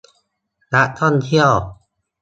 [0.73, 1.49] นักท่องเที่ยว